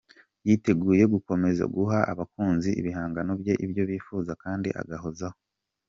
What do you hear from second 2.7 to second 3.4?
b'ibihangano